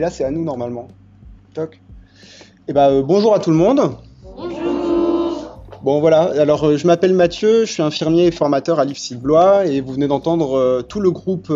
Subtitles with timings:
[0.00, 0.88] Et là, c'est à nous normalement.
[1.52, 1.78] Toc.
[2.68, 3.82] Eh ben, bonjour à tout le monde.
[4.34, 5.60] Bonjour.
[5.82, 9.82] Bon voilà, alors je m'appelle Mathieu, je suis infirmier et formateur à l'IFSI Blois et
[9.82, 11.52] vous venez d'entendre tout le groupe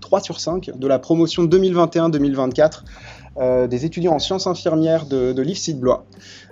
[0.00, 5.74] 3 sur 5 de la promotion 2021-2024 des étudiants en sciences infirmières de, de l'IFSI
[5.74, 6.04] Blois.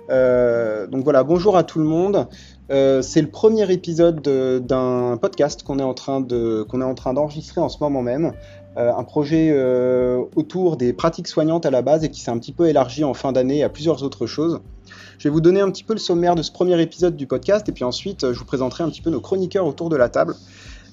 [0.07, 2.25] donc voilà, bonjour à tout le monde.
[2.69, 4.21] c'est le premier épisode
[4.65, 8.31] d'un podcast qu'on est en train d'enregistrer en ce moment même.
[8.75, 12.39] Euh, un projet euh, autour des pratiques soignantes à la base et qui s'est un
[12.39, 14.61] petit peu élargi en fin d'année à plusieurs autres choses.
[15.19, 17.69] Je vais vous donner un petit peu le sommaire de ce premier épisode du podcast
[17.69, 20.35] et puis ensuite je vous présenterai un petit peu nos chroniqueurs autour de la table.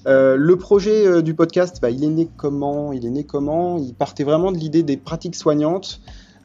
[0.05, 2.91] Euh, le projet du podcast, bah, il est né comment?
[2.91, 3.79] Il est né comment?
[3.79, 6.01] Il partait vraiment de l'idée des pratiques soignantes,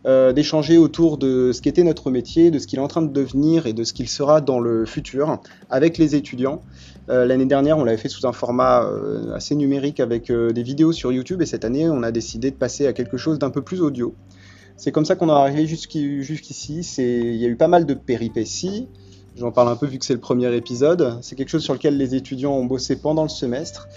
[0.07, 3.67] d'échanger autour de ce qu'était notre métier, de ce qu'il est en train de devenir
[3.67, 6.63] et de ce qu'il sera dans le futur avec les étudiants.
[7.09, 10.63] Euh, l'année dernière, on l'avait fait sous un format euh, assez numérique avec euh, des
[10.63, 13.51] vidéos sur YouTube et cette année, on a décidé de passer à quelque chose d'un
[13.51, 14.15] peu plus audio.
[14.77, 16.81] C'est comme ça qu'on est arrivé jusqu'ici.
[16.99, 18.89] Il y a eu pas mal de péripéties.
[19.37, 21.19] J'en parle un peu vu que c'est le premier épisode.
[21.23, 23.89] C'est quelque chose sur lequel les étudiants ont bossé pendant le semestre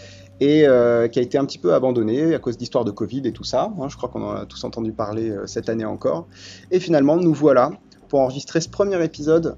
[0.42, 0.66] et
[1.12, 3.74] qui a été un petit peu abandonné à cause d'histoires de Covid et tout ça.
[3.80, 6.28] Hein, je crois qu'on en a tous entendu parler cette année encore.
[6.72, 7.72] Et finalement, nous voilà
[8.08, 9.56] pour enregistrer ce premier épisode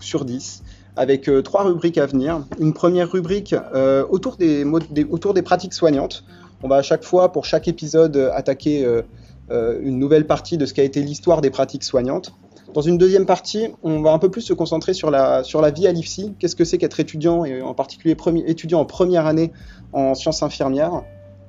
[0.00, 0.62] sur 10
[0.98, 2.44] avec euh, trois rubriques à venir.
[2.58, 4.64] Une première rubrique euh, autour, des,
[5.08, 6.24] autour des pratiques soignantes.
[6.62, 10.74] On va à chaque fois, pour chaque épisode, attaquer euh, une nouvelle partie de ce
[10.74, 12.34] qu'a été l'histoire des pratiques soignantes.
[12.74, 15.70] Dans une deuxième partie, on va un peu plus se concentrer sur la, sur la
[15.70, 16.34] vie à l'IFSI.
[16.38, 18.16] Qu'est-ce que c'est qu'être étudiant, et en particulier
[18.46, 19.52] étudiant en première année
[19.92, 21.02] en sciences infirmières?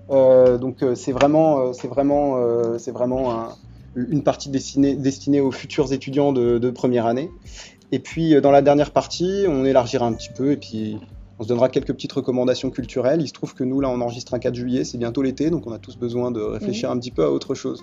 [0.09, 2.37] Donc c'est vraiment, c'est vraiment,
[2.79, 3.49] c'est vraiment
[3.95, 7.29] une partie destinée, destinée, aux futurs étudiants de, de première année.
[7.91, 10.97] Et puis euh, dans la dernière partie, on élargira un petit peu et puis
[11.39, 13.21] on se donnera quelques petites recommandations culturelles.
[13.21, 15.65] Il se trouve que nous, là, on enregistre un 4 juillet, c'est bientôt l'été, donc
[15.67, 17.81] on a tous besoin de réfléchir un petit peu à autre chose.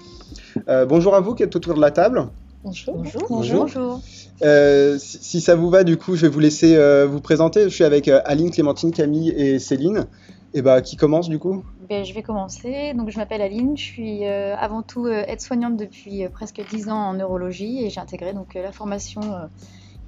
[0.68, 2.28] Euh, bonjour à vous qui êtes autour de la table.
[2.66, 2.96] Bonjour.
[3.28, 3.60] Bonjour.
[3.60, 4.00] Bonjour.
[4.42, 6.76] Euh, si, ça vous va, du coup, je vais vous laisser
[7.06, 7.64] vous présenter.
[7.64, 10.06] Je suis avec Aline, Clémentine, Camille et Céline.
[10.52, 11.64] Et bah, qui commence du coup?
[11.88, 12.92] Ben, Je vais commencer.
[12.94, 13.76] Donc, je m'appelle Aline.
[13.76, 18.54] Je suis avant tout aide-soignante depuis presque 10 ans en neurologie et j'ai intégré donc
[18.54, 19.20] la formation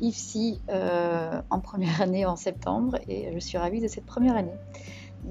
[0.01, 4.55] IFSI euh, en première année en septembre et je suis ravie de cette première année.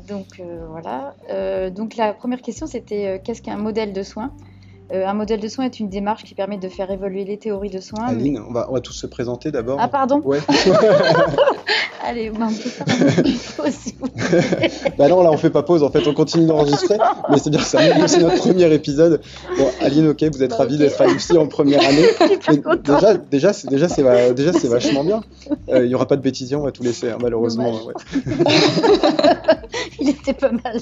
[0.07, 1.15] Donc euh, voilà.
[1.29, 4.31] Euh, donc la première question c'était qu'est-ce qu'un modèle de soins
[4.93, 7.79] Un modèle de soins est une démarche qui permet de faire évoluer les théories de
[7.79, 8.07] soins.
[8.07, 9.77] Aline, on, va, on va tous se présenter d'abord.
[9.81, 10.39] Ah pardon Ouais.
[12.03, 13.93] Allez, on peut faire une pause
[14.97, 16.97] bah non, là on fait pas pause, en fait on continue d'enregistrer,
[17.29, 19.21] mais c'est bien ça, c'est notre premier épisode.
[19.57, 22.05] Bon, Aline, ok, vous êtes bah, ravie d'être à en première année.
[22.83, 25.21] déjà, déjà, c'est déjà, c'est déjà, c'est vachement bien.
[25.69, 27.73] Euh, il y aura pas de bêtises, on va tout laisser, hein, malheureusement.
[27.85, 27.93] Ouais.
[29.99, 30.79] il était pas mal.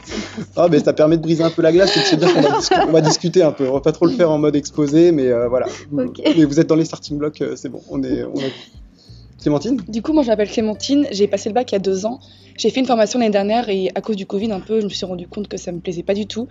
[0.56, 2.42] Ah, mais ça permet de briser un peu la glace et de se dire qu'on
[2.42, 3.68] va, va, discuter un peu.
[3.68, 5.68] On va pas trop le faire en mode exposé, mais euh, voilà.
[5.92, 8.24] Mais vous êtes dans les starting blocks, euh, c'est bon, on est.
[8.24, 8.34] On
[9.42, 9.82] Clémentine?
[9.88, 12.20] Du coup, moi je m'appelle Clémentine, j'ai passé le bac il y a deux ans.
[12.58, 14.90] J'ai fait une formation l'année dernière et à cause du Covid, un peu, je me
[14.90, 16.48] suis rendu compte que ça me plaisait pas du tout.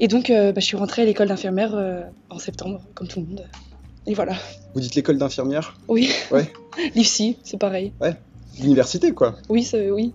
[0.00, 3.20] Et donc, euh, bah, je suis rentrée à l'école d'infirmière euh, en septembre, comme tout
[3.20, 3.46] le monde.
[4.06, 4.34] Et voilà.
[4.74, 5.76] Vous dites l'école d'infirmière?
[5.88, 6.10] Oui.
[6.30, 6.50] Ouais.
[6.94, 7.92] L'IFSI, c'est pareil.
[8.00, 8.14] Ouais.
[8.60, 9.36] L'université, quoi.
[9.48, 10.12] Oui, oui.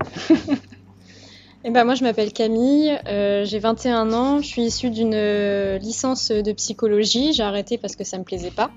[1.68, 5.80] Eh ben, moi, je m'appelle Camille, euh, j'ai 21 ans, je suis issue d'une euh,
[5.80, 8.70] licence de psychologie, j'ai arrêté parce que ça me plaisait pas.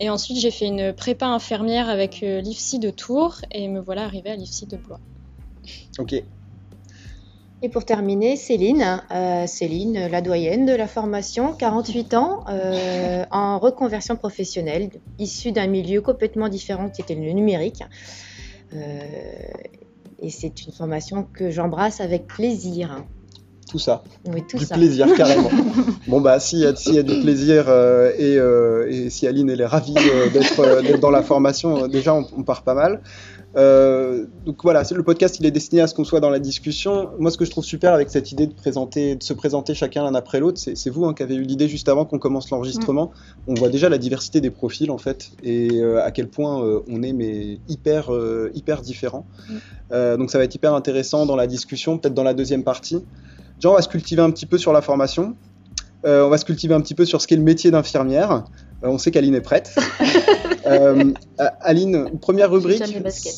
[0.00, 4.04] Et ensuite, j'ai fait une prépa infirmière avec euh, l'IFSI de Tours et me voilà
[4.04, 5.00] arrivée à l'IFSI de Blois.
[5.98, 6.12] Ok.
[7.62, 9.00] Et pour terminer, Céline,
[9.46, 12.44] Céline, la doyenne de la formation, 48 ans,
[13.30, 17.82] en reconversion professionnelle, issue d'un milieu complètement différent qui était le numérique.
[20.20, 23.04] Et c'est une formation que j'embrasse avec plaisir.
[23.68, 24.04] Tout ça.
[24.26, 24.76] Oui, tout du ça.
[24.76, 25.50] plaisir, carrément.
[26.08, 29.60] bon, bah, s'il y, y, a du plaisir euh, et, euh, et, si Aline, elle
[29.60, 33.02] est ravie euh, d'être dans la formation, déjà, on, on, part pas mal.
[33.56, 37.10] Euh, donc voilà, le podcast il est destiné à ce qu'on soit dans la discussion.
[37.18, 40.04] Moi, ce que je trouve super avec cette idée de, présenter, de se présenter chacun
[40.04, 43.06] l'un après l'autre, c'est vous hein, qui avez eu l'idée juste avant qu'on commence l'enregistrement.
[43.06, 43.52] Mm.
[43.52, 46.80] On voit déjà la diversité des profils en fait et euh, à quel point euh,
[46.88, 48.10] on est mais hyper
[48.54, 49.26] hyper différents.
[49.48, 50.16] Mm.
[50.16, 53.04] donc ça va être hyper intéressant dans la discussion, peut-être dans la deuxième partie.
[53.56, 55.34] Déjà, on va se cultiver un petit peu sur la formation.
[56.04, 58.44] on va se cultiver un petit peu sur ce qu'est le métier d'infirmière.
[58.82, 59.74] On sait qu'Aline est prête.
[60.68, 61.12] Euh,
[61.60, 62.82] Aline, première rubrique.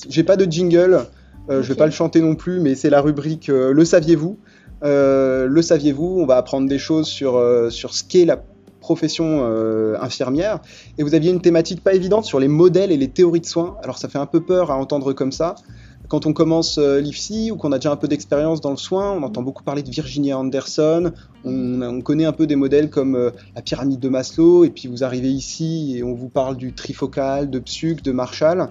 [0.09, 1.05] J'ai pas de jingle.
[1.51, 4.39] Euh, Je vais pas le chanter non plus, mais c'est la rubrique euh, Le saviez-vous
[4.83, 8.43] euh, Le saviez-vous On va apprendre des choses sur, sur ce qu'est la
[8.81, 9.45] profession
[10.01, 10.61] infirmière.
[10.97, 13.77] Et vous aviez une thématique pas évidente sur les modèles et les théories de soins.
[13.83, 15.57] Alors ça fait un peu peur à entendre comme ça.
[16.09, 19.13] Quand on commence euh, l'IFSI ou qu'on a déjà un peu d'expérience dans le soin,
[19.13, 21.13] on entend beaucoup parler de Virginia Anderson,
[21.45, 24.89] on, on connaît un peu des modèles comme euh, la pyramide de Maslow, et puis
[24.89, 28.71] vous arrivez ici et on vous parle du trifocal, de Psuc, de Marshall.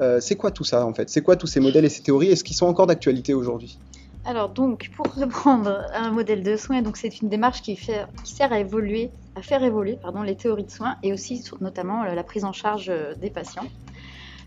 [0.00, 1.10] Euh, c'est quoi tout ça en fait?
[1.10, 2.28] C'est quoi tous ces modèles et ces théories?
[2.28, 3.78] Est-ce qu'ils sont encore d'actualité aujourd'hui?
[4.24, 9.42] Alors donc, pour reprendre un modèle de soins, donc c'est une démarche qui, sert à
[9.42, 12.90] faire évoluer pardon, les théories de soins et aussi notamment la prise en charge
[13.20, 13.66] des patients.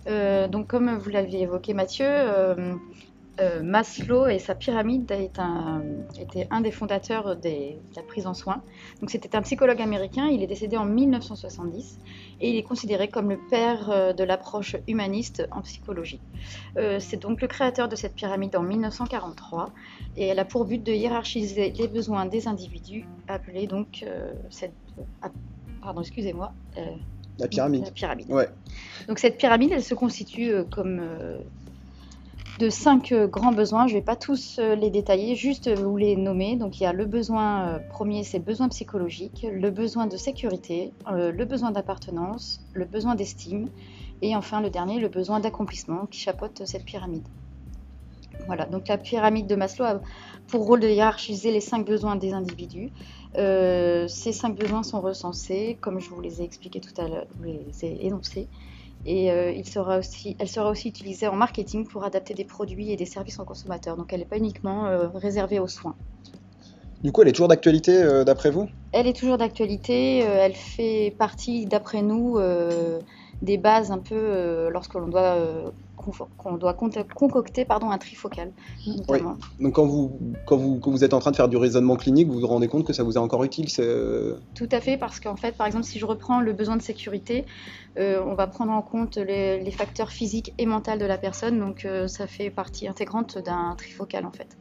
[0.07, 2.75] Euh, donc comme vous l'aviez évoqué Mathieu, euh,
[3.39, 5.81] euh, Maslow et sa pyramide est un-
[6.61, 8.61] des fondateurs de la prise en soins.
[8.99, 11.99] Donc c'était un psychologue américain, il est décédé en 1970
[12.39, 16.21] et il est considéré comme le père de l'approche humaniste en psychologie.
[16.99, 19.71] C'est donc le créateur de cette pyramide en 1943
[20.17, 24.05] et elle a pour but de hiérarchiser les besoins des individus, appelée donc
[24.49, 24.75] cette...
[25.21, 25.31] ah,
[25.81, 26.53] pardon, excusez-moi.
[27.41, 27.85] La pyramide.
[27.85, 28.31] la pyramide.
[28.31, 28.47] Ouais.
[29.07, 31.37] Donc cette pyramide, elle se constitue euh, comme euh,
[32.59, 33.87] de cinq euh, grands besoins.
[33.87, 36.55] Je ne vais pas tous les détailler, juste vous les nommer.
[36.55, 40.91] Donc il y a le besoin premier, c'est le besoin psychologique, le besoin de sécurité,
[41.09, 43.69] le besoin d'appartenance, le besoin d'estime,
[44.21, 47.27] et enfin le dernier, le besoin d'accomplissement qui chapeaute cette pyramide.
[48.47, 50.01] Voilà, donc la pyramide de Maslow a
[50.47, 52.91] pour rôle de hiérarchiser les cinq besoins des individus.
[53.37, 57.25] Euh, ces cinq besoins sont recensés, comme je vous les ai expliqués tout à l'heure,
[57.31, 58.49] je vous les ai énoncés.
[59.05, 62.91] Et euh, il sera aussi, elle sera aussi utilisée en marketing pour adapter des produits
[62.91, 63.97] et des services aux consommateurs.
[63.97, 65.95] Donc elle n'est pas uniquement euh, réservée aux soins.
[67.03, 68.67] Du coup, elle est toujours d'actualité d'après vous?
[68.91, 72.37] Elle est toujours d'actualité, elle fait partie, d'après nous,
[73.41, 75.71] des bases un peu euh, lorsque l'on doit, euh,
[76.37, 78.51] qu'on doit concocter pardon, un trifocal,
[78.85, 79.37] notamment.
[79.59, 82.27] Donc quand vous, quand, vous, quand vous êtes en train de faire du raisonnement clinique,
[82.27, 85.19] vous vous rendez compte que ça vous est encore utile euh, Tout à fait, parce
[85.19, 87.45] qu'en fait, par exemple, si je reprends le besoin de sécurité,
[87.97, 91.59] euh, on va prendre en compte les, les facteurs physiques et mentaux de la personne,
[91.59, 94.57] donc euh, ça fait partie intégrante d'un trifocal en fait.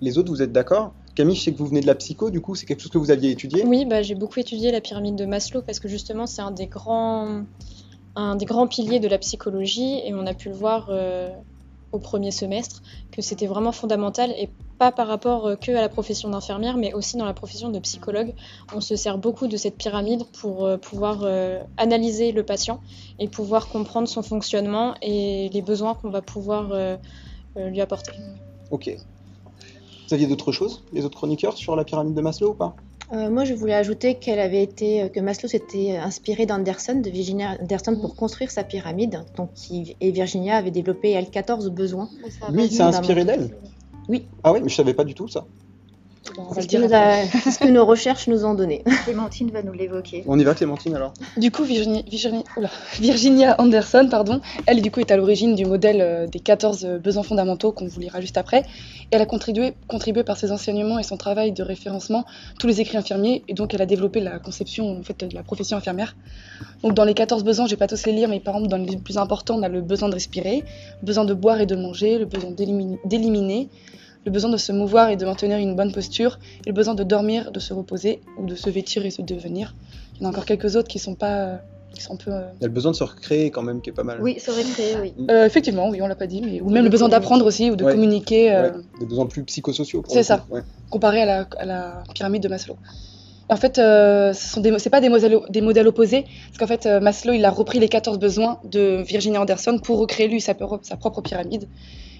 [0.00, 0.92] Les autres, vous êtes d'accord?
[1.14, 2.98] Camille, je sais que vous venez de la psycho, du coup, c'est quelque chose que
[2.98, 3.64] vous aviez étudié?
[3.64, 6.66] Oui, bah, j'ai beaucoup étudié la pyramide de Maslow parce que justement, c'est un des
[6.66, 7.44] grands,
[8.16, 11.30] un des grands piliers de la psychologie et on a pu le voir euh,
[11.92, 12.82] au premier semestre
[13.12, 16.92] que c'était vraiment fondamental et pas par rapport euh, que à la profession d'infirmière, mais
[16.92, 18.34] aussi dans la profession de psychologue.
[18.74, 21.24] On se sert beaucoup de cette pyramide pour euh, pouvoir
[21.76, 22.80] analyser le patient
[23.18, 26.72] et pouvoir comprendre son fonctionnement et les besoins qu'on va pouvoir
[27.56, 28.12] lui apporter.
[28.70, 28.90] Ok.
[30.06, 32.76] Vous aviez d'autres choses, les autres chroniqueurs, sur la pyramide de Maslow ou pas?
[33.14, 37.56] Euh, moi, je voulais ajouter qu'elle avait été, que Maslow s'était inspiré d'Anderson, de Virginia
[37.60, 39.20] Anderson, pour construire sa pyramide.
[39.36, 42.08] Donc, qui- et Virginia avait développé elle 14 besoins.
[42.50, 43.50] Lui, il s'est inspiré d'elle
[44.08, 44.26] Oui.
[44.42, 45.46] Ah oui, mais je savais pas du tout ça.
[46.54, 48.82] C'est ce, a- que nos recherches nous ont donné.
[49.04, 50.24] Clémentine va nous l'évoquer.
[50.26, 54.90] On y va, Clémentine, alors Du coup, Virginia, Virginia- oula, Virginia Anderson, pardon, elle du
[54.90, 58.20] coup est à l'origine du modèle euh, des 14 euh, besoins fondamentaux qu'on vous lira
[58.20, 58.60] juste après.
[59.12, 62.24] Et elle a contribué, contribué par ses enseignements et son travail de référencement
[62.58, 65.42] tous les écrits infirmiers et donc elle a développé la conception en fait, de la
[65.42, 66.16] profession infirmière.
[66.82, 68.78] Donc dans les 14 besoins, je vais pas tous les lire, mais par exemple dans
[68.78, 70.64] les plus importants, on a le besoin de respirer,
[71.02, 73.68] le besoin de boire et de manger, le besoin d'éliminer,
[74.24, 77.02] le besoin de se mouvoir et de maintenir une bonne posture, et le besoin de
[77.04, 79.74] dormir, de se reposer ou de se vêtir et se devenir.
[80.16, 81.58] Il y en a encore quelques autres qui sont pas,
[81.92, 82.30] qui sont un peu.
[82.32, 84.18] euh, Il y a le besoin de se recréer quand même, qui est pas mal.
[84.22, 85.14] Oui, se récréer, oui.
[85.30, 87.76] euh, effectivement, oui, on l'a pas dit, mais ou même le besoin d'apprendre aussi ou
[87.76, 87.92] de Ouais.
[87.92, 90.02] communiquer, euh, Ouais, des besoins plus psychosociaux.
[90.08, 90.46] C'est ça.
[90.50, 90.62] Ouais.
[90.90, 92.76] comparé à la, à la pyramide de Maslow.
[93.50, 96.66] En fait, euh, ce sont des, c'est pas des modèles, des modèles opposés, parce qu'en
[96.66, 100.40] fait, euh, Maslow, il a repris les 14 besoins de Virginia Anderson pour recréer lui
[100.40, 101.68] sa propre pyramide.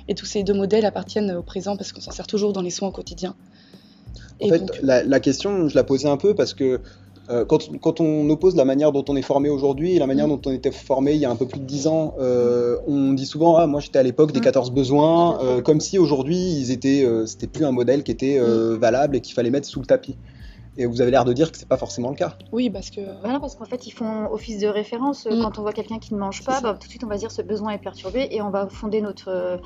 [0.08, 2.70] Et tous ces deux modèles appartiennent au présent parce qu'on s'en sert toujours dans les
[2.70, 3.34] soins au quotidien.
[4.40, 6.80] En Et fait, donc, la, la question, je la posais un peu parce que
[7.30, 10.26] euh, quand, quand on oppose la manière dont on est formé aujourd'hui et la manière
[10.26, 10.30] Mm.
[10.30, 13.14] dont on était formé il y a un peu plus de 10 ans, euh, on
[13.14, 14.44] dit souvent ah moi j'étais à l'époque des Mm.
[14.44, 15.46] 14 besoins, Tout à fait.
[15.52, 18.74] euh, comme si aujourd'hui ils étaient, euh, c'était plus un modèle qui était Mm.
[18.74, 20.16] valable et qu'il fallait mettre sous le tapis.
[20.76, 22.36] Et vous avez l'air de dire que c'est pas forcément le cas.
[22.52, 25.24] oui, parce que Voilà, parce qu'en fait, ils font office de référence.
[25.24, 25.40] Mm.
[25.40, 27.30] Quand on voit quelqu'un qui ne mange pas, bah, tout de suite, on va dire
[27.30, 29.60] ce besoin est perturbé et on va fonder notre,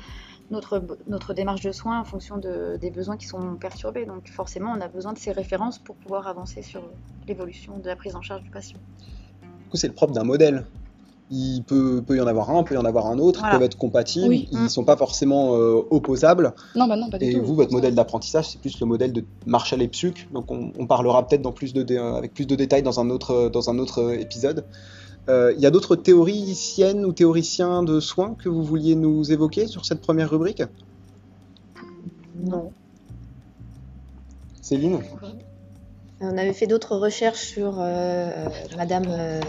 [0.51, 4.05] notre, notre démarche de soins en fonction de, des besoins qui sont perturbés.
[4.05, 6.81] Donc, forcément, on a besoin de ces références pour pouvoir avancer sur
[7.27, 8.79] l'évolution de la prise en charge du patient.
[9.41, 10.65] Du coup, c'est le propre d'un modèle.
[11.31, 13.53] Il peut, peut y en avoir un, peut y en avoir un autre, Voilà.
[13.53, 14.47] ils peuvent être compatibles, Oui.
[14.51, 14.69] ils Mm.
[14.69, 16.55] sont pas forcément euh, opposables.
[16.75, 17.43] non, bah non, pas du Et tout.
[17.43, 20.27] vous, votre modèle d'apprentissage, c'est plus le modèle de Marshall et Psuc.
[20.33, 22.99] Donc, on, on parlera peut-être dans plus de dé- euh, avec plus de détails dans
[22.99, 24.65] un autre, dans un autre euh, épisode.
[25.29, 29.67] Euh, Il y a d'autres théoriciennes ou théoriciens de soins que vous vouliez nous évoquer
[29.67, 30.63] sur cette première rubrique?
[32.43, 32.71] Non.
[34.61, 34.99] Céline?
[36.21, 38.31] On avait fait d'autres recherches sur euh,
[38.75, 39.39] Madame euh,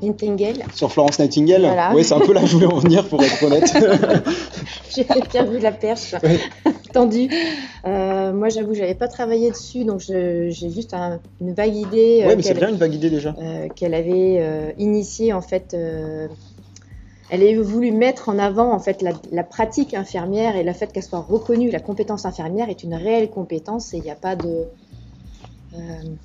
[0.00, 0.64] Nightingale.
[0.74, 1.62] Sur Florence Nightingale?
[1.62, 1.92] Voilà.
[1.94, 3.70] Oui, c'est un peu là que je voulais en venir pour être honnête.
[4.94, 6.14] J'ai bien vu la perche.
[6.92, 7.28] Tendue.
[7.86, 12.28] Euh, moi, j'avoue, j'avais pas travaillé dessus, donc j'ai juste un- une vague idée euh,
[12.28, 13.34] ouais, mais c'est bien une vague idée déjà.
[13.38, 15.74] euh, qu'elle avait euh, initiée en fait.
[17.28, 20.92] elle avait voulu mettre en avant en fait la, la pratique infirmière et le fait
[20.92, 21.70] qu'elle soit reconnue.
[21.70, 24.68] La compétence infirmière est une réelle compétence et il n'y a pas de
[25.74, 26.16] euh,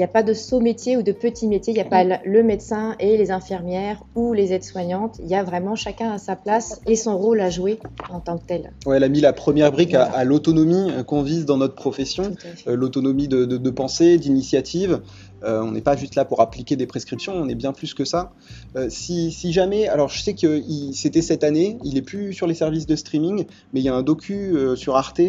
[0.00, 2.42] n'y a pas de saut métier ou de petit métier, il n'y a pas le-
[2.42, 5.16] médecin et les infirmières ou les aides-soignantes.
[5.20, 7.78] Il y a vraiment chacun à sa place et son rôle à jouer
[8.10, 8.72] en tant que tel.
[8.84, 10.18] Ouais, elle a mis la première brique à, Voilà.
[10.18, 12.34] à l'autonomie qu'on vise dans notre profession.
[12.68, 15.00] Euh, l'autonomie de, de- de pensée, d'initiative.
[15.44, 18.04] Euh, on n'est pas juste là pour appliquer des prescriptions, on est bien plus que
[18.04, 18.32] ça.
[18.76, 20.62] Euh, si, si jamais, alors je sais que
[20.92, 23.94] c'était cette année, il est plus sur les services de streaming, mais il y a
[23.94, 25.20] un docu euh, sur Arte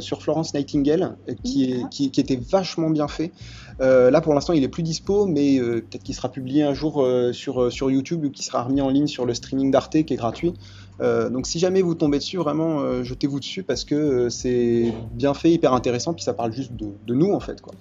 [0.00, 3.32] sur Florence Nightingale qui, est, qui, qui était vachement bien fait.
[3.80, 7.72] Là pour l'instant il est plus dispo, mais peut-être qu'il sera publié un jour sur,
[7.72, 10.52] sur YouTube ou qu'il sera remis en ligne sur le streaming d'Arte qui est gratuit.
[11.00, 14.92] Euh, donc si jamais vous tombez dessus, vraiment euh, jetez-vous dessus parce que euh, c'est
[15.12, 17.72] bien fait, hyper intéressant, puis ça parle juste de, de nous en fait quoi.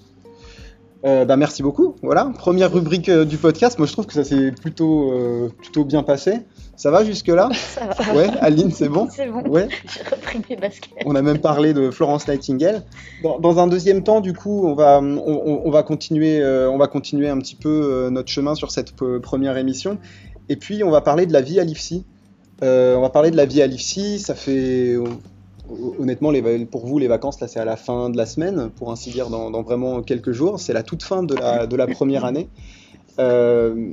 [1.05, 1.95] Euh, bah, merci beaucoup.
[2.03, 3.77] Voilà, première rubrique euh, du podcast.
[3.77, 6.39] Moi, je trouve que ça s'est plutôt, euh, plutôt bien passé.
[6.75, 7.49] Ça va jusque-là?
[7.53, 8.13] Ça va.
[8.15, 9.07] Ouais, Aline, c'est bon?
[9.09, 9.41] C'est bon.
[9.49, 9.69] Ouais.
[9.85, 10.91] J'ai repris mes baskets.
[11.05, 12.83] On a même parlé de Florence Nightingale.
[13.23, 16.77] Dans, dans un deuxième temps, du coup, on va, on, on- on va, continuer, on
[16.77, 19.97] va continuer un petit peu notre chemin sur cette première émission.
[20.49, 22.05] Et puis, on va parler de la vie à l'IFSI.
[22.61, 24.19] On va parler de la vie à l'IFSI.
[24.19, 24.95] Ça fait,
[25.99, 28.91] honnêtement, les, pour vous, les vacances, là, c'est à la fin de la semaine, pour
[28.91, 30.59] ainsi dire, dans, dans vraiment quelques jours.
[30.59, 32.47] C'est la toute fin de la, de la première année.
[33.19, 33.91] Euh,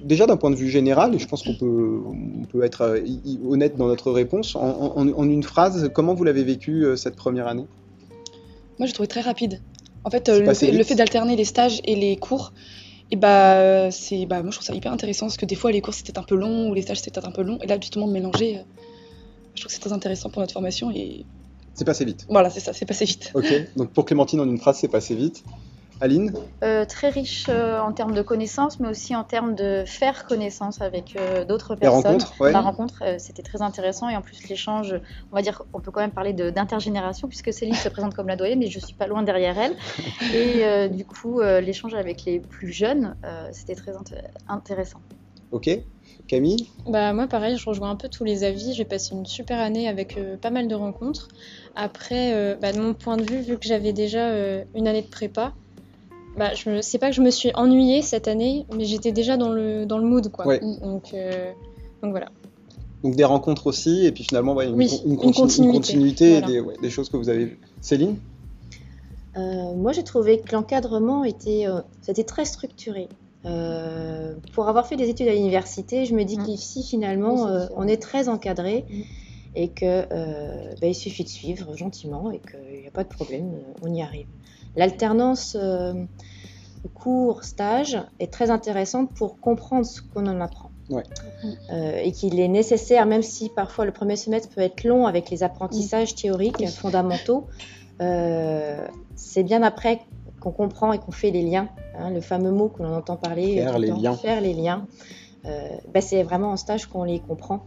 [0.00, 3.00] déjà d'un point de vue général, et je pense qu'on peut, on peut être euh,
[3.48, 7.16] honnête dans notre réponse, en, en- en une phrase, comment vous l'avez vécu euh, cette
[7.16, 7.66] première année?
[8.78, 9.60] Moi, je trouvais très rapide.
[10.04, 10.86] En fait, le fait, le vite.
[10.86, 12.52] fait d'alterner les stages et les cours,
[13.10, 15.80] et bah, c'est, bah, moi, je trouve ça hyper intéressant parce que des fois, les
[15.80, 18.06] cours c'était un peu long ou les stages c'était un peu long, et là, justement,
[18.06, 18.60] de mélanger,
[19.58, 20.90] je trouve que c'est très intéressant pour notre formation.
[20.94, 21.26] Et
[21.74, 22.26] C'est passé vite.
[22.28, 23.32] voilà, c'est ça, c'est passé vite.
[23.34, 25.44] Ok, donc pour Clémentine, en une phrase, c'est passé vite.
[26.00, 30.26] Aline Euh, très riche euh, en termes de connaissances, mais aussi en termes de faire
[30.26, 32.18] connaissance avec euh, d'autres personnes.
[32.38, 32.52] ouais.
[32.52, 34.94] La rencontre, euh, c'était très intéressant et en plus l'échange,
[35.32, 38.36] on va dire, on peut quand même parler d'intergénération puisque Céline se présente comme la
[38.36, 39.76] doyenne, mais je suis pas loin derrière elle.
[40.34, 44.14] Et euh, du coup, euh, l'échange avec les plus jeunes, euh, c'était très int-
[44.46, 45.00] intéressant.
[45.50, 45.68] Ok.
[46.26, 48.74] Camille Bah, moi, pareil, je rejoins un peu tous les avis.
[48.74, 51.28] J'ai passé une super année avec euh, pas mal de rencontres.
[51.74, 55.02] Après, euh, bah, de mon point de vue, vu que j'avais déjà euh, une année
[55.02, 55.54] de prépa,
[56.36, 56.82] bah, je me...
[56.82, 59.98] c'est pas que je me suis ennuyée cette année, mais j'étais déjà dans le, dans
[59.98, 60.30] le mood.
[60.30, 60.46] Quoi.
[60.46, 60.60] Ouais.
[60.82, 61.52] Donc, euh,
[62.02, 62.28] donc voilà.
[63.02, 65.72] Donc des rencontres aussi, et puis finalement, ouais, une, Oui, une une continu- une continuité,
[65.72, 66.46] continuité voilà.
[66.48, 67.60] des, ouais, des choses que vous avez vues.
[67.80, 68.16] Céline
[69.36, 73.08] Euh, moi, j'ai trouvé que l'encadrement était, euh, c'était très structuré.
[73.44, 76.44] Euh, pour avoir fait des études à l'université, je me dis Mm.
[76.44, 79.00] qu'ici, finalement, Oui, euh, on est très encadré Mm.
[79.54, 83.52] et que euh, bah, suffit de suivre gentiment et qu'il n'y a pas de problème,
[83.82, 84.26] on y arrive.
[84.76, 85.94] L'alternance euh,
[86.94, 90.70] cours-stage est très intéressante pour comprendre ce qu'on en apprend.
[90.90, 91.02] Ouais.
[91.70, 95.28] Euh, et qu'il est nécessaire, même si parfois le premier semestre peut être long avec
[95.30, 97.46] les apprentissages théoriques fondamentaux,
[98.00, 100.00] euh, c'est bien après
[100.40, 101.68] qu'on comprend et qu'on fait les liens.
[101.98, 104.14] Hein, le fameux mot que l'on entend parler, Faire les temps, liens.
[104.16, 104.86] faire les liens.
[105.46, 107.66] Euh, bah, c'est vraiment en stage qu'on les comprend.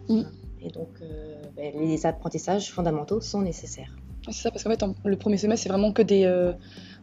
[0.64, 3.96] Et donc, euh, bah, les apprentissages fondamentaux sont nécessaires.
[4.28, 6.54] C'est ça, parce qu'en fait, en- le premier semestre, c'est vraiment que des, euh,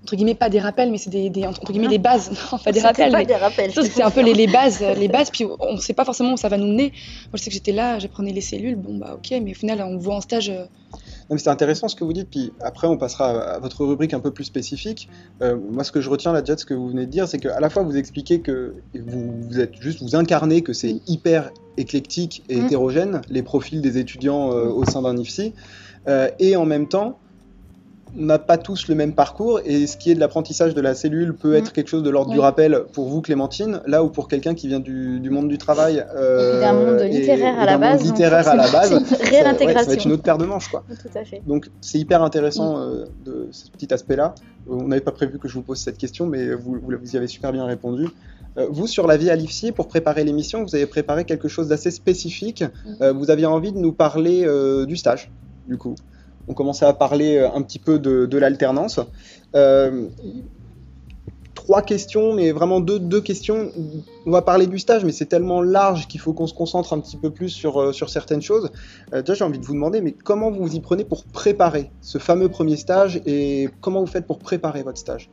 [0.04, 2.30] entre guillemets, pas des rappels, mais c'est des, des- entre guillemets, des bases.
[2.52, 3.72] Non, pas des rappels, pas mais des rappels.
[3.72, 6.36] C'est un peu les, les bases, les bases, puis on ne sait pas forcément où
[6.36, 6.84] ça va nous mener.
[6.92, 9.82] Moi, je sais que j'étais là, j'apprenais les cellules, bon bah ok, mais au final,
[9.82, 10.50] on voit en stage.
[10.50, 10.66] euh,
[11.34, 14.20] mais C'est intéressant ce que vous dites, puis après on passera à votre rubrique un
[14.20, 15.08] peu plus spécifique.
[15.42, 17.28] Euh, moi ce que je retiens là déjà de ce que vous venez de dire,
[17.28, 21.00] c'est qu'à la fois vous expliquez que vous, vous êtes juste, vous incarnez que c'est
[21.06, 22.64] hyper éclectique et Mm.
[22.66, 25.54] hétérogène, les profils des étudiants euh, au sein d'un IFSI,
[26.06, 27.18] Euh, et en même temps,
[28.16, 31.34] n'a pas tous le même parcours, et ce qui est de l'apprentissage de la cellule
[31.34, 31.56] peut Mm.
[31.56, 34.68] être quelque chose de l'ordre du rappel pour vous Clémentine, là où pour quelqu'un qui
[34.68, 36.04] vient du, du monde du travail...
[36.16, 37.98] euh, Et d'un monde et- littéraire et à la monde base.
[38.02, 38.98] donc littéraire à la base, ouais,
[39.74, 40.84] ça va être une autre paire de manches quoi.
[40.88, 41.42] Tout à fait.
[41.46, 44.34] Donc c'est hyper intéressant euh, de ce petit aspect-là.
[44.68, 47.14] Euh, on n'avait pas prévu que je vous pose cette question, mais vous, vous, vous
[47.14, 48.06] y avez super bien répondu.
[48.56, 51.68] Euh, vous, sur la vie à l'IFSI, pour préparer l'émission, vous avez préparé quelque chose
[51.68, 52.64] d'assez spécifique.
[53.00, 55.30] Euh, vous aviez envie de nous parler euh, du stage,
[55.68, 55.94] du coup.
[56.48, 59.00] On commençait à parler euh, un petit peu de, l'alternance.
[59.54, 60.08] Euh,
[61.54, 63.70] trois questions, mais vraiment deux, questions.
[64.26, 67.00] On va parler du stage, mais c'est tellement large qu'il faut qu'on se concentre un
[67.00, 68.70] petit peu plus sur, euh, certaines choses.
[69.12, 72.18] Déjà, j'ai envie de vous demander, mais comment vous vous y prenez pour préparer ce
[72.18, 75.28] fameux premier stage et comment vous faites pour préparer votre stage?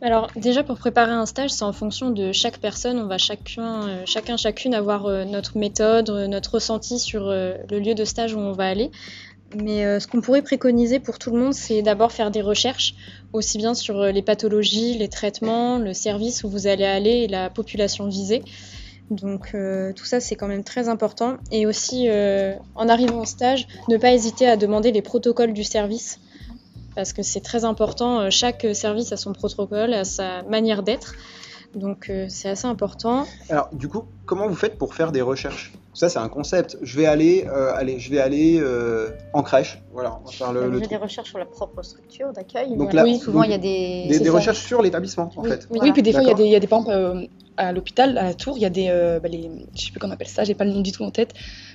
[0.00, 3.00] Alors déjà pour préparer un stage, c'est en fonction de chaque personne.
[3.00, 8.32] On va chacun, chacun, chacune avoir notre méthode, notre ressenti sur le lieu de stage
[8.32, 8.92] où on va aller.
[9.56, 12.94] Mais euh, ce qu'on pourrait préconiser pour tout le monde, c'est d'abord faire des recherches,
[13.32, 17.28] aussi bien sur euh, les pathologies, les traitements, le service où vous allez aller et
[17.28, 18.42] la population visée.
[19.10, 21.38] Donc euh, tout ça, c'est quand même très important.
[21.50, 22.08] Et aussi,
[22.74, 26.20] en arrivant au stage, ne pas hésiter à demander les protocoles du service
[26.94, 28.28] parce que c'est très important.
[28.28, 31.14] Chaque service a son protocole, a sa manière d'être.
[31.74, 33.26] Donc c'est assez important.
[33.48, 35.72] Alors, du coup, comment vous faites pour faire des recherches?
[35.98, 36.78] Ça, c'est un concept.
[36.80, 39.82] Je vais aller, euh, aller, je vais aller euh, en crèche.
[39.90, 42.76] Voilà, on va faire le, des recherches sur la propre structure d'accueil.
[42.76, 44.20] Donc là- Oui, souvent donc, il y a des.
[44.20, 45.50] Des, recherches sur l'établissement, en Oui.
[45.50, 45.66] fait.
[45.70, 45.80] Oui.
[45.82, 47.26] Oui, puis des fois, il y a des, il y a des par exemple, euh,
[47.56, 49.98] à l'hôpital, à la tour, il y a des, euh, bah, les, je sais plus
[49.98, 51.34] comment on appelle ça, j'ai pas le nom du tout en tête,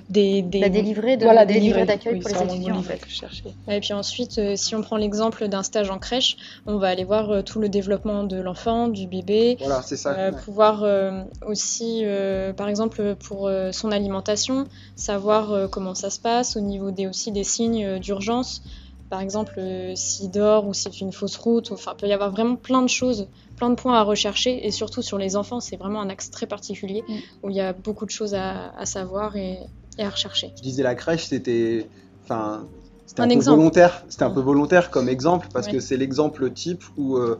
[0.09, 2.79] des, des, Bah, des livrets de- voilà, des livrets d'accueil Oui, pour les étudiants, en
[2.79, 3.03] livret fait.
[3.05, 3.55] que je cherchais.
[3.67, 7.03] Et puis ensuite, euh, si on prend l'exemple d'un stage en crèche, on va aller
[7.03, 10.13] voir euh, tout le développement de l'enfant, du bébé, Voilà, c'est ça.
[10.13, 10.41] Euh, ouais.
[10.43, 16.19] pouvoir euh, aussi, euh, par exemple, pour euh, son alimentation, savoir euh, comment ça se
[16.19, 18.61] passe au niveau des, aussi des signes euh, d'urgence.
[19.09, 21.71] Par exemple, euh, s'il dort ou si c'est une fausse route.
[21.71, 24.65] Enfin, il peut y avoir vraiment plein de choses, plein de points à rechercher.
[24.65, 27.17] Et surtout sur les enfants, c'est vraiment un axe très particulier Mm.
[27.43, 29.59] où il y a beaucoup de choses à, à savoir et,
[29.97, 30.51] et à rechercher.
[30.57, 31.87] Je disais la crèche, c'était,
[32.23, 32.65] enfin,
[33.05, 34.03] c'était un, Un peu volontaire.
[34.09, 35.73] C'était un peu volontaire comme exemple parce Oui.
[35.73, 37.39] que c'est l'exemple type où, euh,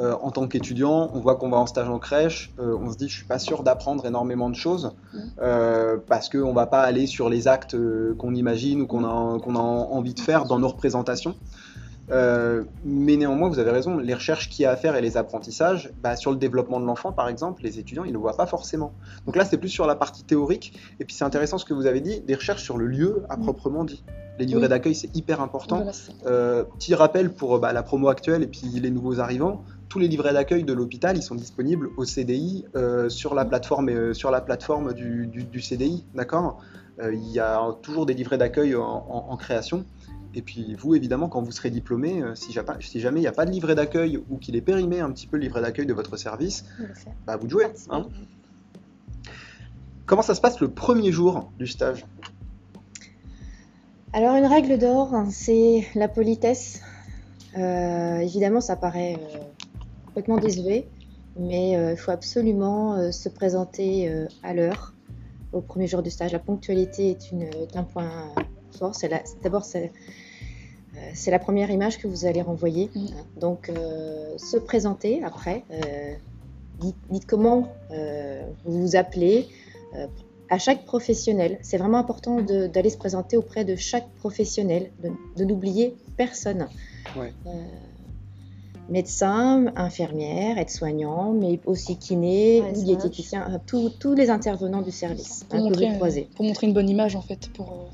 [0.00, 2.96] euh, en tant qu'étudiant, on voit qu'on va en stage en crèche, euh, on se
[2.96, 4.92] dit, je suis pas sûr d'apprendre énormément de choses
[6.08, 7.76] parce qu'on va pas aller sur les actes
[8.16, 11.36] qu'on imagine ou qu'on a, qu'on a envie de faire dans nos représentations.
[12.12, 15.16] Euh, mais néanmoins, vous avez raison, les recherches qu'il y a à faire et les
[15.16, 18.36] apprentissages, bah, sur le développement de l'enfant, par exemple, les étudiants, ils ne le voient
[18.36, 18.92] pas forcément.
[19.26, 20.78] Donc là, c'est plus sur la partie théorique.
[21.00, 23.36] Et puis c'est intéressant ce que vous avez dit, des recherches sur le lieu à
[23.38, 24.04] proprement dit.
[24.38, 24.68] Les livrets Oui.
[24.68, 25.76] d'accueil, c'est hyper important.
[25.76, 25.92] Voilà.
[26.26, 30.08] Euh, petit rappel pour bah, la promo actuelle et puis les nouveaux arrivants, tous les
[30.08, 34.30] livrets d'accueil de l'hôpital, ils sont disponibles au CDI euh, sur la plateforme, euh, sur
[34.30, 36.58] la plateforme du, du- du CDI, d'accord?
[37.02, 39.84] Euh, Il y a toujours des livrets d'accueil en, en- en création.
[40.34, 43.44] Et puis vous, évidemment, quand vous serez diplômé, euh, si, jamais il n'y a pas
[43.44, 46.16] de livret d'accueil ou qu'il est périmé un petit peu le livret d'accueil de votre
[46.16, 46.64] service,
[47.26, 47.48] bah, vous.
[47.48, 47.94] Participer.
[47.94, 48.06] hein.
[50.06, 52.06] Comment ça se passe le premier jour du stage?
[54.14, 56.80] Alors, une règle d'or, c'est la politesse.
[57.56, 59.38] Euh, évidemment, ça paraît euh,
[60.06, 60.88] complètement désuet,
[61.38, 64.10] mais euh, il faut absolument se présenter
[64.42, 64.94] à l'heure
[65.52, 66.32] au premier jour du stage.
[66.32, 68.34] La ponctualité est, une- est un point
[68.74, 68.94] fort.
[68.94, 69.92] C'est la- D'abord, c'est
[70.96, 72.90] euh, c'est la première image que vous allez renvoyer.
[73.40, 75.64] Donc, euh, se présenter après.
[75.70, 76.14] euh,
[76.80, 79.48] dites, dites comment euh, vous vous appelez.
[79.96, 80.06] euh,
[80.50, 81.58] à chaque professionnel.
[81.62, 86.68] C'est vraiment important de- d'aller se présenter auprès de chaque professionnel, de, de n'oublier personne.
[87.16, 87.32] Ouais.
[87.46, 87.50] Euh,
[88.90, 95.62] médecin, infirmière, aide-soignant, mais aussi kiné, Ouais, diététicien, tous- les intervenants du service Pour hein,
[95.62, 96.28] que montrer, vous croisez.
[96.34, 97.48] pour montrer une bonne image, en fait.
[97.54, 97.88] Pour,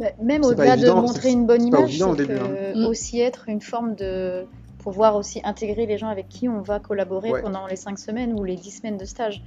[0.00, 2.72] euh, Bah, même au-delà de montrer une bonne image, c'est début, que hein.
[2.74, 2.86] Mm.
[2.86, 4.46] aussi être une forme de
[4.78, 7.42] pouvoir aussi intégrer les gens avec qui on va collaborer Ouais.
[7.42, 9.42] pendant les cinq semaines ou les dix semaines de stage.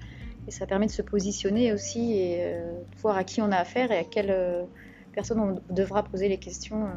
[0.48, 3.58] Et ça permet de se positionner aussi et euh, de voir à qui on a
[3.58, 4.64] affaire et à quelle euh,
[5.14, 6.88] personne on devra poser les questions.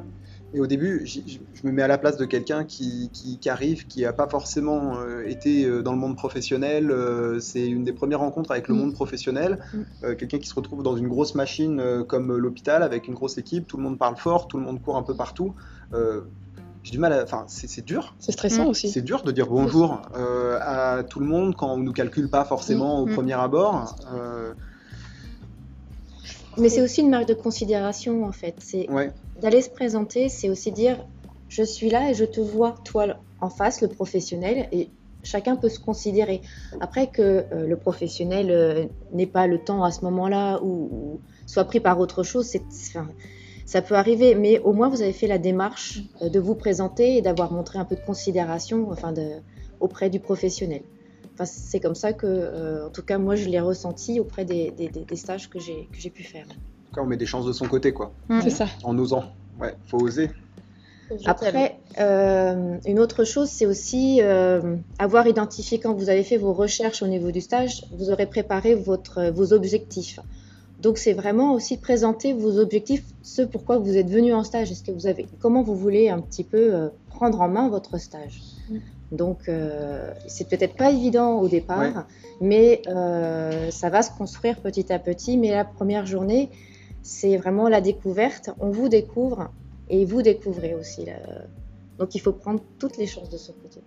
[0.55, 3.87] Et au début, je me mets à la place de quelqu'un qui, qui- qui arrive,
[3.87, 6.91] qui n'a pas forcément euh, été euh, dans le monde professionnel.
[6.91, 8.79] euh, c'est une des premières rencontres avec le Mm.
[8.79, 9.59] monde professionnel.
[9.75, 9.79] Mm.
[10.05, 13.67] Euh, quelqu'un qui se retrouve dans une grosse machine comme l'hôpital, avec une grosse équipe,
[13.67, 15.55] tout le monde parle fort, tout le monde court un peu partout.
[16.85, 17.23] J'ai du mal à.
[17.25, 18.15] Enfin, c'est dur.
[18.19, 18.69] c'est stressant Mm.
[18.69, 18.89] aussi.
[18.89, 22.45] C'est dur de dire bonjour à tout le monde quand on ne nous calcule pas
[22.47, 23.97] forcément au premier abord.
[26.59, 28.55] Mais c'est aussi une marque de considération en fait.
[28.59, 29.11] C'est ouais.
[29.40, 31.07] d'aller se présenter, c'est aussi dire
[31.49, 34.90] je suis là et je te vois toi en face, le professionnel, et
[35.23, 36.42] chacun peut se considérer.
[36.81, 41.21] Après que euh, le professionnel euh, n'ait pas le temps à ce moment-là ou, ou
[41.47, 43.09] soit pris par autre chose, c'est, enfin,
[43.64, 47.16] ça peut arriver, mais au moins vous avez fait la démarche euh, de vous présenter
[47.16, 49.29] et d'avoir montré un peu de considération enfin de,
[49.81, 50.83] auprès du professionnel.
[51.40, 54.72] Enfin, c'est comme ça que, euh, en tout cas, moi, je l'ai ressenti auprès des,
[54.72, 56.46] des- des- des stages que j'ai, que j'ai pu faire.
[56.46, 58.66] En tout cas, on met des chances de son côté, quoi, C'est ça.
[58.83, 59.22] en osant.
[59.61, 60.31] Ouais, faut oser.
[61.27, 66.53] Après, euh, une autre chose, c'est aussi euh, avoir identifié quand vous avez fait vos
[66.53, 70.18] recherches au niveau du stage, vous aurez préparé votre, vos objectifs.
[70.81, 74.72] Donc, c'est vraiment aussi présenter vos objectifs, ce pourquoi vous êtes venu en stage.
[74.72, 77.96] Est-ce que vous avez, comment vous voulez un petit peu euh, prendre en main votre
[77.98, 78.40] stage?
[79.12, 81.92] Donc, euh, c'est peut-être pas évident au départ, Ouais.
[82.40, 85.38] mais euh, ça va se construire petit à petit.
[85.38, 86.51] Mais la première journée,
[87.03, 88.51] c'est vraiment la découverte.
[88.61, 89.51] On vous découvre
[89.88, 91.07] et vous découvrez aussi.
[91.07, 91.14] là.
[91.99, 93.81] Donc il faut prendre toutes les chances de son côté.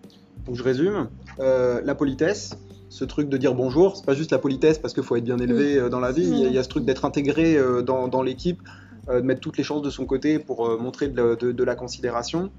[0.47, 1.07] Donc je résume.
[1.39, 2.57] Euh, la politesse,
[2.89, 5.38] ce truc de dire bonjour, c'est pas juste la politesse parce qu'il faut être bien
[5.38, 8.07] élevé dans la vie, il y, a, il y a ce truc d'être intégré dans,
[8.10, 8.62] dans l'équipe,
[9.19, 12.52] de mettre toutes les chances de son côté pour euh, montrer de la, considération.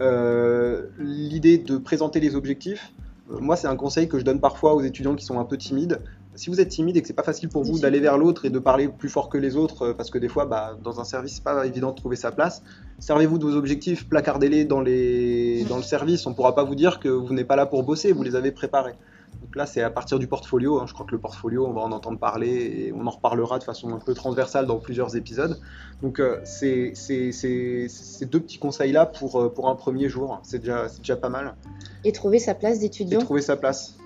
[0.00, 2.92] Euh, L'idée de présenter les objectifs,
[3.30, 5.56] euh, moi c'est un conseil que je donne parfois aux étudiants qui sont un peu
[5.56, 6.00] timides.
[6.34, 8.50] Si vous êtes timide et que c'est pas facile pour vous d'aller vers l'autre et
[8.50, 11.04] de parler plus fort que les autres, euh, parce que des fois, bah, dans un
[11.04, 12.62] service, c'est pas évident de trouver sa place,
[12.98, 15.64] servez-vous de vos objectifs, placardez-les dans, les...
[15.64, 16.26] dans le service.
[16.26, 18.52] On pourra pas vous dire que vous n'êtes pas là pour bosser, vous les avez
[18.52, 18.94] préparés.
[19.42, 20.80] Donc là, c'est à partir du portfolio.
[20.80, 20.86] hein.
[20.86, 22.48] Je crois que le portfolio, on va en entendre parler
[22.88, 25.60] et on en reparlera de façon un peu transversale dans plusieurs épisodes.
[26.02, 30.40] Donc, euh, c'est ces deux petits conseils-là pour, euh, pour un premier jour.
[30.42, 31.54] C'est déjà, pas mal.
[32.04, 33.20] Et trouver sa place Et d'étudiant.
[33.20, 33.96] trouver sa place.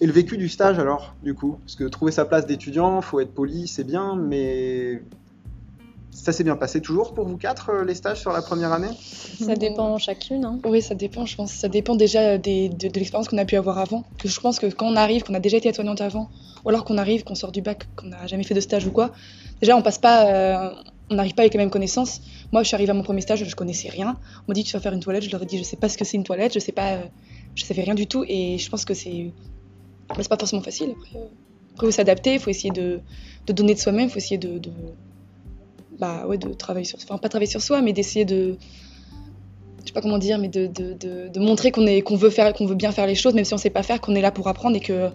[0.00, 1.58] Et le vécu du stage alors, du coup?
[1.64, 5.02] Parce que trouver sa place d'étudiant, faut être poli, c'est bien, mais
[6.22, 8.90] ça s'est bien passé toujours pour vous quatre, euh, les stages sur la première année?
[9.38, 10.44] Ça dépend chacune.
[10.44, 10.58] hein.
[10.64, 11.52] Oui, ça dépend, je pense.
[11.52, 14.04] Ça dépend déjà des- de, de l'expérience qu'on a pu avoir avant.
[14.18, 16.30] Que je pense que quand on arrive, qu'on a déjà été aide-soignante avant,
[16.64, 18.90] ou alors qu'on arrive, qu'on sort du bac, qu'on n'a jamais fait de stage ou
[18.90, 19.12] quoi,
[19.60, 20.74] déjà on passe pas, euh,
[21.10, 21.96] on n'arrive pas avec les mêmes connaisses.
[22.52, 24.18] Moi, je suis arrivée à mon premier stage, je connaissais rien.
[24.48, 25.88] On m'a dit tu vas faire une toilette, je leur ai dit je sais pas
[25.88, 27.06] ce que c'est une toilette, je sais pas, euh,
[27.54, 29.32] je savais rien du tout, et je pense que c'est,
[30.16, 30.90] mais c'est pas forcément facile.
[30.96, 31.26] Après, euh,
[31.74, 33.00] après, faut s'adapter, il faut essayer de,
[33.46, 34.72] de donner de soi-même, il faut essayer de, de-
[35.98, 38.56] bah ouais, de travailler sur, enfin pas travailler sur soi, mais d'essayer de
[39.80, 42.30] je sais pas comment dire, mais de, de, de, de montrer qu'on est qu'on veut
[42.30, 44.20] faire, qu'on veut bien faire les choses, même si on sait pas faire, qu'on est
[44.20, 45.10] là pour apprendre et que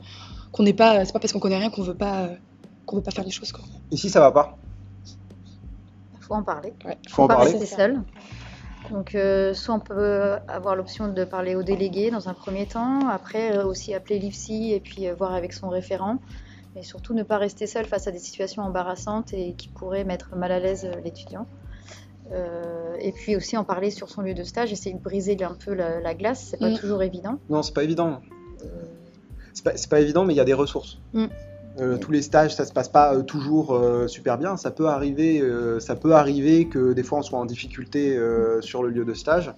[0.51, 2.29] qu'on n'est pas, c'est pas parce qu'on connaît rien qu'on veut pas
[2.85, 3.63] qu'on veut pas faire les choses quoi.
[3.91, 4.57] Et si ça va pas?
[6.17, 6.73] Il faut en parler.
[7.09, 8.01] Faut en pas parler rester seul.
[8.89, 13.07] Donc, euh, soit on peut avoir l'option de parler au délégué dans un premier temps,
[13.09, 16.17] après euh, aussi appeler l'IFSI et puis euh, voir avec son référent.
[16.75, 20.35] Mais surtout ne pas rester seul face à des situations embarrassantes et qui pourraient mettre
[20.35, 21.45] mal à l'aise euh, l'étudiant.
[22.31, 25.53] Euh, et puis aussi en parler sur son lieu de stage, essayer de briser un
[25.53, 26.77] peu la, la glace, c'est pas Mm.
[26.77, 27.39] toujours évident.
[27.49, 28.21] Non, c'est pas évident.
[28.63, 28.67] Euh,
[29.53, 30.99] C'est pas, c'est pas évident, mais il y a des ressources.
[31.13, 31.25] Mm.
[31.79, 34.55] Euh, tous les stages, ça se passe pas euh, toujours euh, super bien.
[34.55, 38.61] Ça peut arriver, euh, ça peut arriver que des fois on soit en difficulté euh,
[38.61, 39.53] sur le lieu de stage.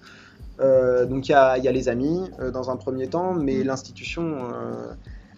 [0.60, 3.34] Euh, donc il y a, il y a les amis euh, dans un premier temps,
[3.34, 3.66] mais Mm.
[3.66, 4.22] l'institution,
[4.52, 4.94] euh,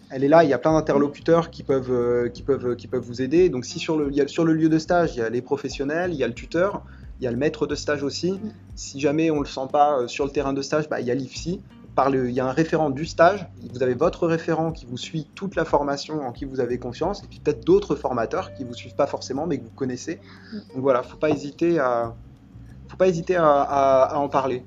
[0.09, 0.43] elle est là.
[0.43, 3.49] Il y a plein d'interlocuteurs qui peuvent, euh, qui peuvent, qui peuvent vous aider.
[3.49, 5.29] Donc si sur le, il y a, sur le lieu de stage, il y a
[5.29, 6.83] les professionnels, il y a le tuteur,
[7.19, 8.39] il y a le maître de stage aussi.
[8.75, 11.11] Si jamais on le sent pas euh, sur le terrain de stage, bah, il y
[11.11, 11.61] a l'IFSI.
[11.95, 14.97] Par le- il y a un référent du stage, vous avez votre référent qui vous
[14.97, 18.63] suit toute la formation en qui vous avez confiance, et puis peut-être d'autres formateurs qui
[18.65, 20.19] vous suivent pas forcément mais que vous connaissez.
[20.53, 22.15] Donc voilà, faut pas hésiter à,
[22.87, 24.63] faut pas hésiter à, à- à en parler.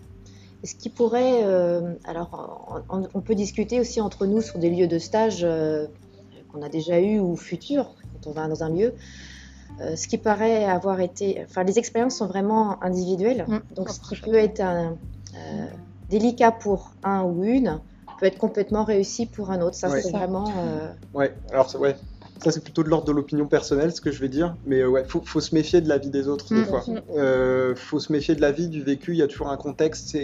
[0.63, 4.89] Est-ce qui pourrait, euh, alors on, on peut discuter aussi entre nous sur des lieux
[4.89, 5.87] de stage euh,
[6.53, 8.95] qu'on a déjà eu ou futurs quand on va dans un lieu.
[9.81, 13.59] Euh, ce qui paraît avoir été, enfin les expériences sont vraiment individuelles, Mm.
[13.75, 14.99] donc ce qui peut être un,
[15.37, 15.67] euh,
[16.11, 17.81] délicat pour un ou une
[18.19, 19.77] peut être complètement réussi pour un autre.
[19.77, 20.03] Ça Ouais.
[20.03, 20.53] c'est vraiment.
[20.59, 21.97] euh, Ouais, alors ouais,
[22.43, 24.89] ça c'est plutôt de l'ordre de l'opinion personnelle ce que je vais dire, mais euh,
[24.89, 26.65] ouais, faut, faut se méfier de la vie des autres des Mm.
[26.67, 26.85] fois.
[27.17, 29.13] Euh, faut se méfier de la vie, du vécu.
[29.13, 30.17] Il y a toujours un contexte.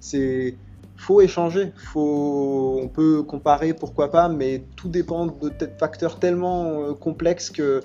[0.00, 0.54] C'est,
[0.96, 1.72] faut échanger.
[1.76, 7.50] Faut, on peut comparer, pourquoi pas, mais tout dépend de t- facteurs tellement euh, complexes
[7.50, 7.80] que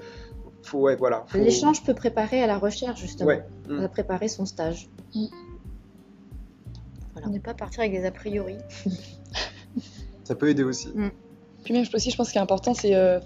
[0.64, 1.26] faut, ouais, voilà.
[1.28, 3.44] faut- L'échange peut préparer à la recherche justement, Ouais.
[3.68, 3.80] Mm.
[3.84, 4.90] à préparer son stage.
[7.14, 7.28] Voilà.
[7.30, 8.56] Ne pas partir avec des a priori.
[10.24, 10.90] Ça peut aider aussi.
[11.64, 13.20] Puis même aussi, je pense qu'il est important, c'est euh,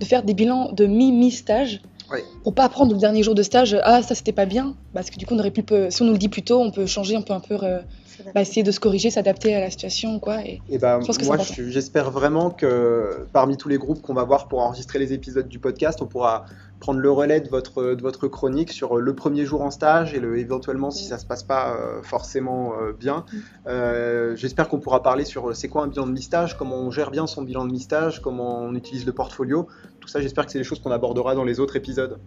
[0.00, 1.80] de faire des bilans de mi-mi-stage.
[2.10, 2.24] Ouais.
[2.42, 5.18] Pour pas apprendre le dernier jour de stage, ah ça c'était pas bien, parce que
[5.18, 7.18] du coup on aurait pu, si on nous le dit plus tôt, on peut changer,
[7.18, 7.80] on peut un peu euh,
[8.34, 10.40] bah, essayer de se corriger, s'adapter à la situation quoi.
[10.42, 10.62] Et...
[10.70, 11.36] Et Je pense que moi,
[11.68, 15.58] j'espère vraiment que parmi tous les groupes qu'on va voir pour enregistrer les épisodes du
[15.58, 16.46] podcast, on pourra
[16.80, 20.20] prendre le relais de votre, de votre chronique sur le premier jour en stage et
[20.20, 23.24] le, éventuellement si ça se passe pas euh, forcément euh, bien.
[23.66, 26.90] Euh, j'espère qu'on pourra parler sur euh, c'est quoi un bilan de mi-stage, comment on
[26.90, 29.66] gère bien son bilan de mi-stage, comment on utilise le portfolio.
[30.00, 32.18] Tout ça, j'espère que c'est des choses qu'on abordera dans les autres épisodes.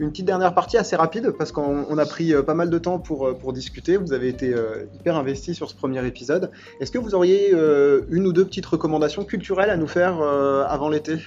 [0.00, 2.78] Une petite dernière partie assez rapide parce qu'on on a pris euh, pas mal de
[2.78, 3.96] temps pour, euh, pour discuter.
[3.96, 6.50] Vous avez été euh, hyper investi sur ce premier épisode.
[6.80, 10.64] Est-ce que vous auriez euh, une ou deux petites recommandations culturelles à nous faire euh,
[10.66, 11.18] avant l'été?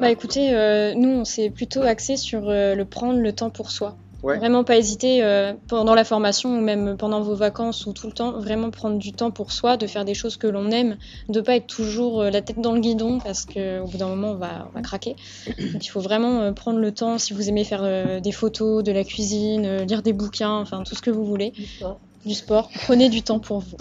[0.00, 3.70] Bah écoutez, euh, nous on s'est plutôt axé sur euh, le prendre le temps pour
[3.70, 3.96] soi.
[4.22, 4.36] Ouais.
[4.36, 8.12] Vraiment pas hésiter euh, pendant la formation ou même pendant vos vacances ou tout le
[8.12, 10.96] temps, vraiment prendre du temps pour soi, de faire des choses que l'on aime,
[11.28, 14.32] de pas être toujours euh, la tête dans le guidon parce qu'au bout d'un moment
[14.32, 15.14] on va, on va craquer.
[15.46, 18.82] Donc il faut vraiment euh, prendre le temps si vous aimez faire euh, des photos,
[18.82, 22.00] de la cuisine, euh, lire des bouquins, enfin tout ce que vous voulez, du sport.
[22.26, 22.70] du sport.
[22.86, 23.76] Prenez du temps pour vous.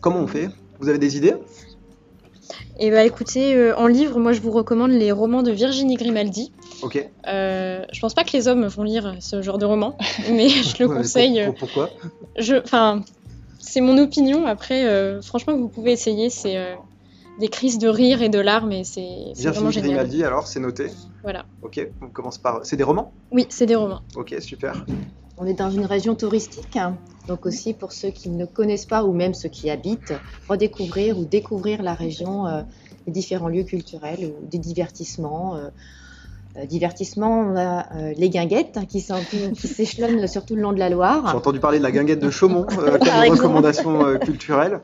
[0.00, 0.48] Comment on fait?
[0.78, 1.34] Vous avez des idées?
[2.78, 6.52] Et bah écoutez, euh, en livre, moi je vous recommande les romans de Virginie Grimaldi.
[6.82, 7.04] Ok.
[7.28, 9.96] Euh, je pense pas que les hommes vont lire ce genre de roman,
[10.30, 11.44] mais je le conseille.
[11.44, 11.90] pour- pour- pourquoi?
[12.38, 13.04] Je, enfin,
[13.60, 14.46] c'est mon opinion.
[14.46, 16.30] Après, euh, franchement, vous pouvez essayer.
[16.30, 16.74] C'est euh,
[17.38, 19.00] des crises de rire et de larmes et c'est
[19.34, 19.90] vraiment Virginie génial.
[19.90, 20.86] Grimaldi, alors, c'est noté.
[21.22, 21.44] Voilà.
[21.62, 22.64] Ok, on commence par.
[22.64, 23.12] C'est des romans?
[23.30, 24.00] Oui, c'est des romans.
[24.16, 24.84] Ok, super.
[25.38, 26.96] On est dans une région touristique, hein.
[27.26, 30.12] donc aussi pour ceux qui ne connaissent pas ou même ceux qui habitent,
[30.48, 32.62] redécouvrir ou découvrir la région, euh,
[33.06, 35.56] les différents lieux culturels ou des divertissements.
[35.56, 35.68] euh,
[36.58, 39.00] euh, divertissements, on a euh, les guinguettes hein, qui
[39.54, 41.34] s'échelonnent sur tout le long de la J'ai Loire.
[41.34, 44.80] entendu parler de la guinguette de Chaumont euh, comme recommandation euh, culturelle.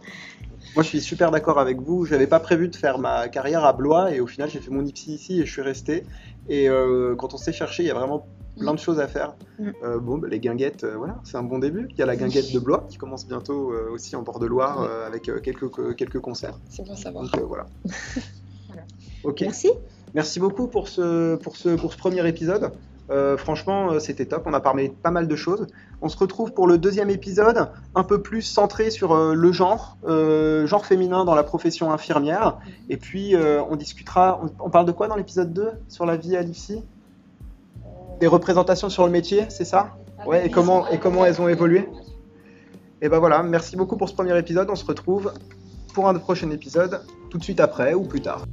[0.75, 2.07] Moi, je suis super d'accord avec vous.
[2.07, 4.85] J'avais pas prévu de faire ma carrière à Blois et au final, j'ai fait mon
[4.85, 6.05] IPSI ici et je suis resté.
[6.49, 8.27] Et euh, quand on s'est cherché, il y a vraiment
[8.59, 9.35] plein de choses à faire.
[9.59, 9.71] Mm.
[9.83, 11.89] Euh, bon, bah, les guinguettes, euh, voilà, c'est un bon début.
[11.91, 14.47] Il y a la guinguette de Blois qui commence bientôt euh, aussi en bord de
[14.47, 16.59] Loire euh, avec quelques, quelques concerts.
[16.69, 17.25] C'est bon à savoir.
[17.25, 17.67] Donc voilà.
[18.69, 18.83] Voilà.
[19.25, 19.41] Ok.
[19.41, 19.71] Merci.
[20.13, 22.73] Merci beaucoup pour ce, pour ce, pour ce premier épisode.
[23.39, 24.43] Franchement, c'était top.
[24.45, 25.67] On a parlé de pas mal de choses.
[26.03, 30.85] On se retrouve pour le deuxième épisode, un peu plus centré sur le genre, genre
[30.85, 32.59] féminin dans la profession infirmière.
[32.91, 34.39] Et puis, on discutera.
[34.43, 36.85] On, on parle de quoi dans l'épisode 2 sur la vie à l'IFSI?
[38.21, 39.97] Des représentations sur le métier, c'est ça?
[40.27, 41.89] Ouais, et comment, et comment elles ont évolué?
[43.01, 44.69] Et ben voilà, merci beaucoup pour ce premier épisode.
[44.71, 45.33] On se retrouve
[45.95, 47.01] pour un prochain épisode
[47.31, 48.45] tout de suite après ou plus tard.